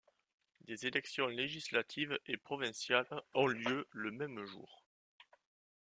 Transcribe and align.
Des 0.61 0.87
élections 0.87 1.27
législatives 1.27 2.17
et 2.25 2.35
provinciales 2.35 3.21
ont 3.35 3.45
lieu 3.45 3.87
le 3.91 4.09
même 4.09 4.43
jour. 4.45 4.83